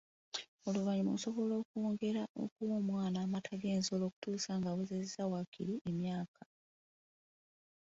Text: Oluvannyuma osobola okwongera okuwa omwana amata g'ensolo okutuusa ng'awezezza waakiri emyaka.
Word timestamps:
Oluvannyuma 0.67 1.11
osobola 1.17 1.53
okwongera 1.61 2.23
okuwa 2.43 2.73
omwana 2.81 3.17
amata 3.25 3.53
g'ensolo 3.61 4.03
okutuusa 4.05 4.51
ng'awezezza 4.59 5.23
waakiri 5.31 5.75
emyaka. 5.89 6.41